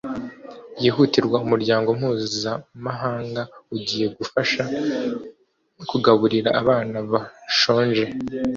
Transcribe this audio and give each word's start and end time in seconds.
byihutirwa 0.75 1.37
umuryango 1.45 1.87
mpuzamahangaugiye 1.99 4.05
gufasha 4.17 4.61
kugaburira 5.89 6.49
abana 6.61 6.97
bashonje 7.11 8.03